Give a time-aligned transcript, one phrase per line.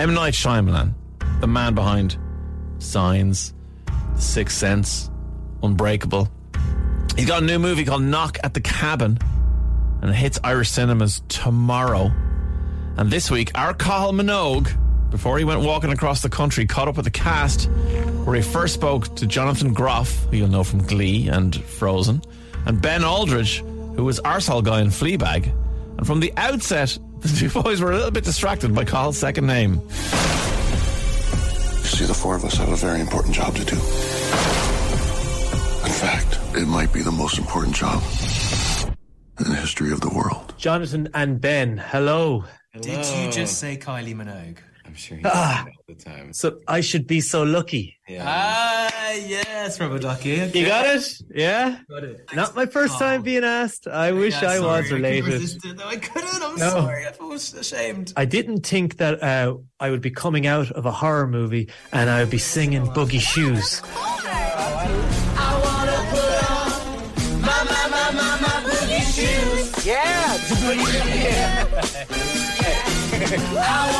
[0.00, 0.14] M.
[0.14, 0.94] Night Shyamalan,
[1.42, 2.16] the man behind
[2.78, 3.52] Signs,
[4.14, 5.10] The Sixth Sense,
[5.62, 6.26] Unbreakable.
[7.16, 9.18] He's got a new movie called Knock at the Cabin,
[10.00, 12.10] and it hits Irish cinemas tomorrow.
[12.96, 14.70] And this week, our Cathal Minogue,
[15.10, 17.68] before he went walking across the country, caught up with the cast,
[18.24, 22.22] where he first spoke to Jonathan Groff, who you'll know from Glee and Frozen,
[22.64, 25.52] and Ben Aldridge, who was Arsehole Guy in Fleabag.
[26.00, 29.46] And from the outset, the two boys were a little bit distracted by Cathal's second
[29.46, 29.74] name.
[29.74, 29.80] You
[31.84, 33.76] see, the four of us have a very important job to do.
[33.76, 33.82] In
[35.92, 38.02] fact, it might be the most important job
[39.40, 40.54] in the history of the world.
[40.56, 42.46] Jonathan and Ben, hello.
[42.80, 44.56] Did you just say Kylie Minogue?
[44.90, 45.64] I'm sure he Ah.
[45.66, 46.32] all the time.
[46.32, 47.96] So I should be so lucky.
[48.08, 48.24] Yeah.
[48.26, 50.30] Ah, yes, Rubber Ducky.
[50.52, 51.04] You got it?
[51.32, 51.78] Yeah?
[51.88, 52.26] Got it.
[52.34, 53.10] Not my first Carl.
[53.12, 53.86] time being asked.
[53.86, 55.26] I wish Yeah, I sorry, was related.
[55.32, 55.76] resist it.
[55.76, 56.42] No, I couldn't.
[56.42, 56.70] I'm No.
[56.70, 57.06] sorry.
[57.06, 58.12] I was ashamed.
[58.16, 62.10] I didn't think that uh, I would be coming out of a horror movie and
[62.10, 63.80] I would be singing Boogie Shoes.
[63.94, 64.26] Uh,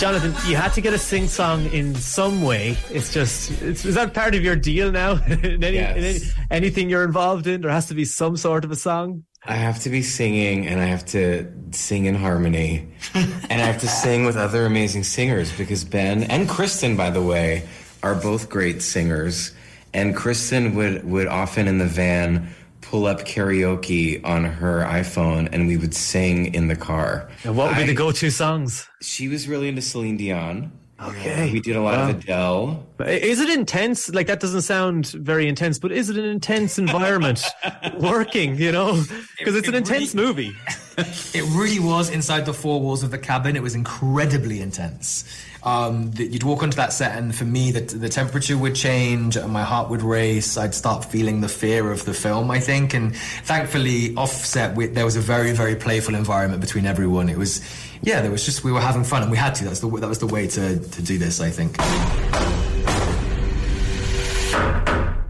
[0.00, 2.74] Jonathan, you had to get a sing song in some way.
[2.88, 5.22] It's just, it's, is that part of your deal now?
[5.26, 6.18] in any, in any,
[6.50, 9.24] anything you're involved in, there has to be some sort of a song.
[9.44, 12.88] I have to be singing and I have to sing in harmony.
[13.12, 17.20] and I have to sing with other amazing singers because Ben and Kristen, by the
[17.20, 17.68] way,
[18.02, 19.52] are both great singers.
[19.92, 22.48] And Kristen would, would often in the van
[22.90, 27.30] pull up karaoke on her iPhone and we would sing in the car.
[27.44, 28.88] And what would be the go-to songs?
[29.00, 30.72] She was really into Celine Dion.
[31.02, 31.50] Okay.
[31.52, 32.10] We did a lot Wow.
[32.10, 32.86] of Adele.
[33.06, 34.12] Is it intense?
[34.12, 37.42] Like that doesn't sound very intense, but is it an intense environment
[37.98, 38.56] working?
[38.56, 39.02] You know,
[39.38, 40.56] because it's an it intense really- movie.
[41.32, 43.56] It really was inside the four walls of the cabin.
[43.56, 45.24] It was incredibly intense.
[45.62, 49.36] Um, that you'd walk onto that set, and for me, the, the temperature would change,
[49.36, 50.58] and my heart would race.
[50.58, 52.92] I'd start feeling the fear of the film, I think.
[52.92, 57.30] And thankfully, offset, we, there was a very, very playful environment between everyone.
[57.30, 57.62] It was,
[58.02, 59.64] yeah, there was just we were having fun, and we had to.
[59.64, 61.76] That's the that was the way to to do this, I think.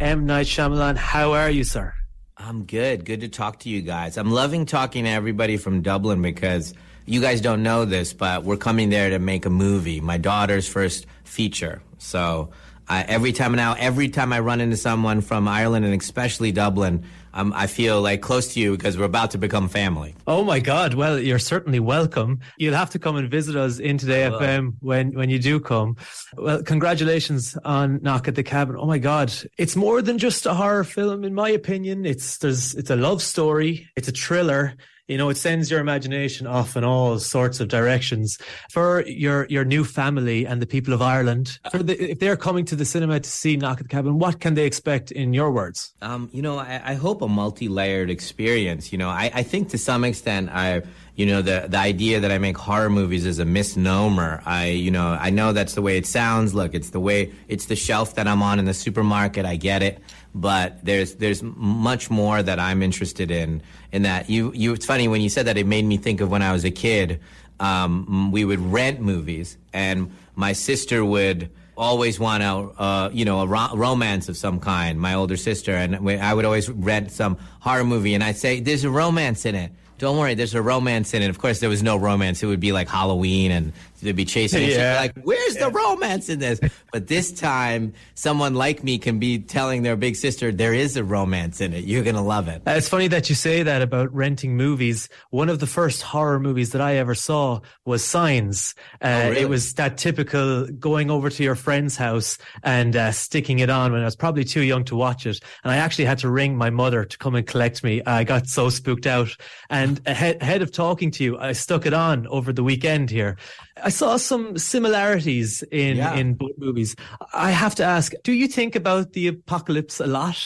[0.00, 1.94] M Night Shyamalan, how are you, sir?
[2.36, 3.04] I'm good.
[3.04, 4.16] Good to talk to you guys.
[4.16, 6.72] I'm loving talking to everybody from Dublin because
[7.04, 10.66] you guys don't know this, but we're coming there to make a movie, my daughter's
[10.66, 11.82] first feature.
[11.98, 12.50] So
[12.90, 17.04] I, every time now, every time I run into someone from Ireland and especially Dublin,
[17.32, 20.16] um, I feel like close to you because we're about to become family.
[20.26, 20.94] Oh my God!
[20.94, 22.40] Well, you're certainly welcome.
[22.58, 24.40] You'll have to come and visit us in Today will.
[24.40, 25.96] FM when when you do come.
[26.36, 28.74] Well, congratulations on Knock at the Cabin.
[28.76, 29.32] Oh my God!
[29.56, 32.04] It's more than just a horror film, in my opinion.
[32.04, 33.88] It's there's it's a love story.
[33.94, 34.74] It's a thriller.
[35.10, 38.38] You know, it sends your imagination off in all sorts of directions.
[38.70, 42.76] For your your new family and the people of Ireland, the, if they're coming to
[42.76, 45.92] the cinema to see Knock at the Cabin, what can they expect in your words?
[46.00, 48.92] Um, you know, I, I hope a multi-layered experience.
[48.92, 50.82] You know, I, I think to some extent, I,
[51.20, 54.42] you know, the the idea that I make horror movies is a misnomer.
[54.46, 56.54] I, you know, I know that's the way it sounds.
[56.54, 59.44] Look, it's the way it's the shelf that I'm on in the supermarket.
[59.44, 59.98] I get it,
[60.34, 63.60] but there's there's much more that I'm interested in.
[63.92, 64.72] In that, you you.
[64.72, 65.58] It's funny when you said that.
[65.58, 67.20] It made me think of when I was a kid.
[67.58, 73.40] Um, we would rent movies, and my sister would always want a, uh, you know,
[73.40, 74.98] a ro- romance of some kind.
[74.98, 78.84] My older sister, and I would always rent some horror movie, and I'd say, "There's
[78.84, 81.28] a romance in it." Don't worry, there's a romance in it.
[81.28, 82.42] Of course, there was no romance.
[82.42, 84.68] It would be like Halloween, and they'd be chasing.
[84.68, 84.96] Yeah.
[84.98, 86.60] like, "Where's the romance in this?"
[86.92, 91.04] But this time, someone like me can be telling their big sister, "There is a
[91.04, 91.84] romance in it.
[91.84, 95.08] You're gonna love it." Uh, It's funny that you say that about renting movies.
[95.30, 98.74] One of the first horror movies that I ever saw was Signs.
[99.02, 99.40] Uh, really?
[99.42, 103.92] It was that typical going over to your friend's house and uh, sticking it on
[103.92, 105.38] when I was probably too young to watch it.
[105.62, 108.02] And I actually had to ring my mother to come and collect me.
[108.06, 109.36] I got so spooked out.
[109.68, 113.36] And ahead, ahead of talking to you, I stuck it on over the weekend here.
[113.82, 116.14] I saw some similarities in, Yeah.
[116.14, 116.96] in both movies.
[117.32, 120.38] I have to ask, do you think about the apocalypse a lot?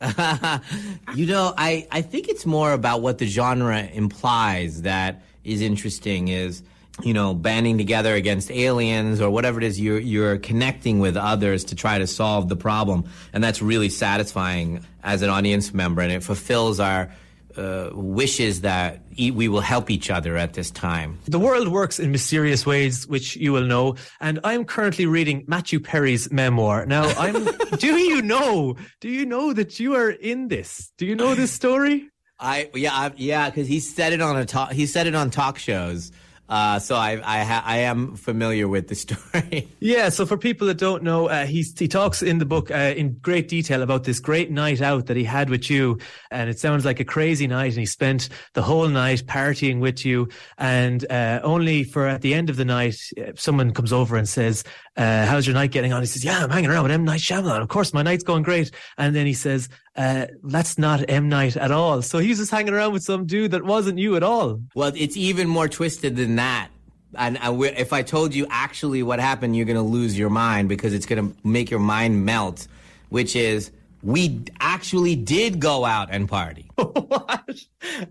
[1.14, 6.28] you know, I, I think it's more about what the genre implies that is interesting
[6.28, 6.62] is,
[7.02, 11.64] you know, banding together against aliens or whatever it is, you're, you're connecting with others
[11.64, 13.04] to try to solve the problem.
[13.32, 16.02] And that's really satisfying as an audience member.
[16.02, 17.10] And it fulfills our
[17.58, 21.18] uh, wishes that e- we will help each other at this time.
[21.26, 23.96] The world works in mysterious ways, which you will know.
[24.20, 26.86] And I'm currently reading Matthew Perry's memoir.
[26.86, 27.44] Now, I'm,
[27.78, 30.92] do you know, do you know that you are in this?
[30.96, 32.08] Do you know this story?
[32.40, 35.30] I yeah I, yeah because he said it on a talk he said it on
[35.30, 36.12] talk shows
[36.48, 39.68] Uh, so I I, ha- I am familiar with the story.
[39.80, 42.94] Yeah, so for people that don't know, uh, he's, he talks in the book uh,
[42.96, 45.98] in great detail about this great night out that he had with you.
[46.30, 47.72] And it sounds like a crazy night.
[47.72, 50.28] And he spent the whole night partying with you.
[50.56, 54.28] And uh, only for at the end of the night, uh, someone comes over and
[54.28, 54.64] says,
[54.98, 56.02] uh, How's your night getting on?
[56.02, 57.04] He says, Yeah, I'm hanging around with M.
[57.04, 57.62] Night Shyamalan.
[57.62, 58.70] Of course, my night's going great.
[58.98, 61.28] And then he says, uh, That's not M.
[61.28, 62.02] Night at all.
[62.02, 64.60] So he was just hanging around with some dude that wasn't you at all.
[64.74, 66.68] well, it's even more twisted than that.
[67.14, 70.68] And I if I told you actually what happened, you're going to lose your mind
[70.68, 72.66] because it's going to make your mind melt.
[73.08, 73.70] Which is,
[74.02, 76.70] we actually did go out and party.
[76.76, 77.60] what?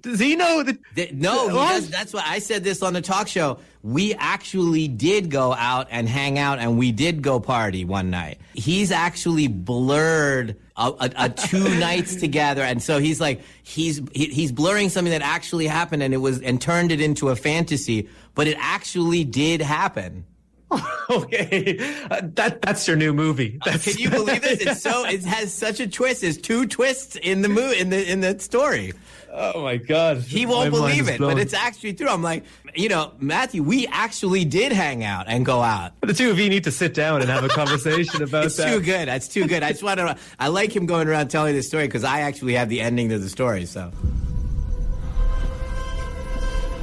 [0.01, 0.77] Does he know that?
[0.95, 3.59] Th- No, he does, that's why I said this on the talk show.
[3.83, 8.37] We actually did go out and hang out and we did go party one night.
[8.53, 12.63] He's actually blurred a, a, a two nights together.
[12.63, 16.41] And so he's like, he's, he, he's blurring something that actually happened and it was,
[16.41, 20.25] and turned it into a fantasy, but it actually did happen.
[21.09, 21.77] Okay,
[22.11, 23.57] uh, that that's your new movie.
[23.63, 24.59] That's, Can you believe this?
[24.59, 26.19] It's so, it has such a twist.
[26.19, 28.91] There's two twists in the mo- in the, in the story.
[29.31, 31.35] oh my god, He won't My believe it, blown.
[31.35, 32.09] but it's actually true.
[32.09, 32.43] I'm like,
[32.75, 35.93] you know, Matthew, we actually did hang out and go out.
[36.01, 38.69] the two of you need to sit down and have a conversation about It's that.
[38.69, 39.07] too good.
[39.07, 39.63] That's too good.
[39.63, 40.17] I just want to.
[40.37, 43.19] I like him going around telling this story because I actually have the ending to
[43.19, 43.65] the story.
[43.65, 43.93] So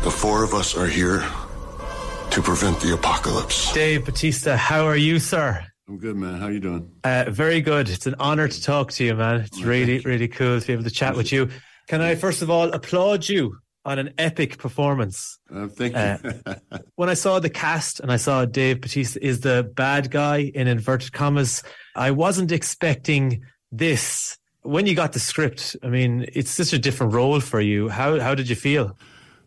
[0.02, 1.22] The four of us are here
[2.34, 3.72] to prevent the apocalypse.
[3.72, 5.64] Dave Bautista, how are you, sir?
[5.86, 6.40] I'm good, man.
[6.40, 6.90] How are you doing?
[7.04, 7.88] Uh, very good.
[7.88, 9.42] It's an honor to talk to you, man.
[9.42, 11.48] It's really, really cool to be able to chat with you.
[11.86, 15.38] Can I first of all applaud you on an epic performance?
[15.54, 16.56] Uh, thank you.
[16.96, 20.66] when I saw the cast and I saw Dave Bautista is the bad guy in
[20.66, 21.62] inverted commas,
[21.94, 24.36] I wasn't expecting this.
[24.62, 27.90] When you got the script, I mean, it's such a different role for you.
[27.90, 28.98] How how did you feel?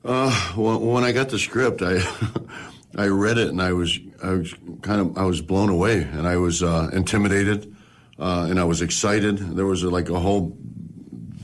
[0.06, 2.00] Uh, well, when I got the script, I
[2.96, 6.28] I read it and I was I was kind of I was blown away and
[6.28, 7.76] I was uh, intimidated
[8.20, 9.38] uh, and I was excited.
[9.38, 10.58] There was like a whole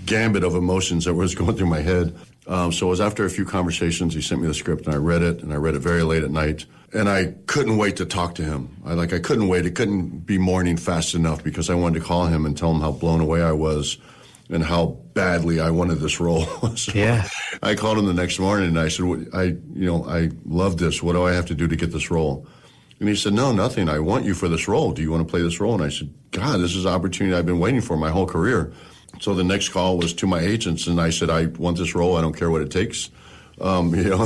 [0.05, 2.15] gambit of emotions that was going through my head.
[2.45, 4.97] Um, so it was after a few conversations, he sent me the script and I
[4.97, 8.05] read it and I read it very late at night and I couldn't wait to
[8.05, 8.75] talk to him.
[8.85, 9.65] I like I couldn't wait.
[9.65, 12.81] It couldn't be morning fast enough because I wanted to call him and tell him
[12.81, 13.97] how blown away I was
[14.49, 16.45] and how badly I wanted this role.
[16.75, 17.27] So Yeah.
[17.61, 21.03] I called him the next morning and I said, I, you know, I love this.
[21.03, 22.47] What do I have to do to get this role?
[22.99, 23.89] And he said, no, nothing.
[23.89, 24.91] I want you for this role.
[24.91, 25.73] Do you want to play this role?
[25.73, 28.73] And I said, God, this is an opportunity I've been waiting for my whole career.
[29.19, 32.15] So the next call was to my agents and I said, I want this role.
[32.15, 33.09] I don't care what it takes.
[33.61, 34.25] Um, you know,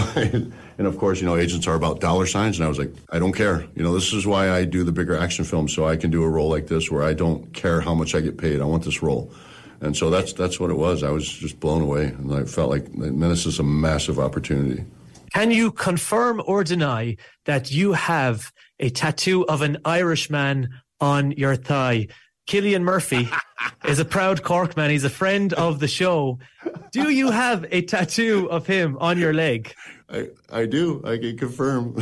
[0.77, 2.57] and of course, you know, agents are about dollar signs.
[2.57, 3.65] And I was like, I don't care.
[3.75, 5.73] You know, this is why I do the bigger action films.
[5.73, 8.21] So I can do a role like this where I don't care how much I
[8.21, 8.61] get paid.
[8.61, 9.33] I want this role.
[9.81, 11.03] And so that's that's what it was.
[11.03, 14.83] I was just blown away, and I felt like, man, this is a massive opportunity.
[15.33, 20.69] Can you confirm or deny that you have a tattoo of an Irishman
[20.99, 22.07] on your thigh?
[22.47, 23.29] Cillian Murphy
[23.85, 24.89] is a proud Cork man.
[24.89, 26.39] He's a friend of the show.
[26.91, 29.73] Do you have a tattoo of him on your leg?
[30.09, 31.01] I, I do.
[31.05, 31.95] I can confirm.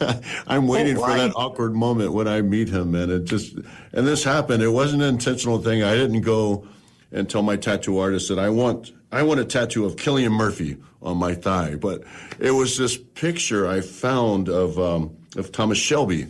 [0.46, 3.54] I'm waiting oh, for that awkward moment when I meet him, and it just
[3.92, 4.62] and this happened.
[4.62, 5.82] It wasn't an intentional thing.
[5.82, 6.66] I didn't go
[7.12, 10.76] and tell my tattoo artist that I want I want a tattoo of Cillian Murphy
[11.02, 12.04] on my thigh, but
[12.38, 16.26] it was this picture I found of um, of Thomas Shelby,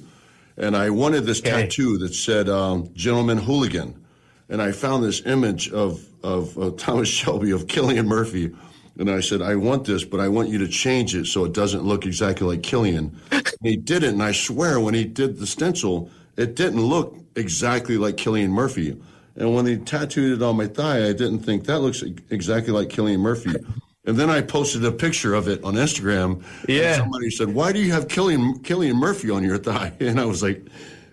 [0.56, 1.50] and I wanted this Okay.
[1.50, 3.96] tattoo that said um, "Gentleman Hooligan."
[4.48, 8.50] and I found this image of of uh, Thomas Shelby of Cillian Murphy,
[8.98, 11.52] and I said, I want this, but I want you to change it so it
[11.54, 13.12] doesn't look exactly like Cillian.
[13.30, 17.16] and he did it, and I swear, when he did the stencil, it didn't look
[17.36, 19.00] exactly like Cillian Murphy.
[19.40, 22.88] And when he tattooed it on my thigh, I didn't think that looks exactly like
[22.90, 23.54] Cillian Murphy.
[24.04, 26.44] And then I posted a picture of it on Instagram.
[26.68, 26.88] Yeah.
[26.88, 30.26] And somebody said, "Why do you have Cillian Cillian Murphy on your thigh?" And I
[30.26, 30.66] was like,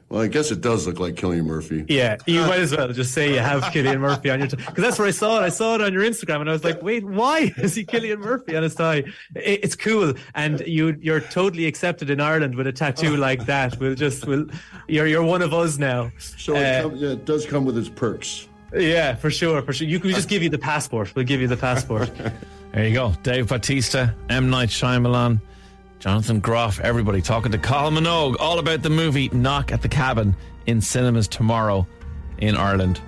[0.09, 3.13] "Well, I guess it does look like Cillian Murphy." Yeah, you might as well just
[3.13, 5.43] say you have Cillian Murphy on your because that's where I saw it.
[5.43, 8.19] I saw it on your Instagram, and I was like, "Wait, why is he Cillian
[8.19, 9.03] Murphy on his thigh?"
[9.35, 13.77] It, it's cool, and you you're totally accepted in Ireland with a tattoo like that.
[13.79, 14.45] We'll just we'll
[14.87, 16.11] you're you're one of us now.
[16.17, 18.47] So it, Uh, come, yeah, it does come with its perks.
[18.75, 19.87] yeah, for sure, for sure.
[19.87, 21.13] You can we just give you the passport.
[21.15, 22.11] We'll give you the passport.
[22.73, 23.13] There you go.
[23.23, 24.49] Dave Bautista, M.
[24.51, 25.39] Night Shyamalan,
[25.99, 30.35] Jonathan Groff, everybody talking to Cathal Minogue all about the movie Knock at the Cabin
[30.67, 31.87] in cinemas tomorrow
[32.37, 33.01] in Ireland.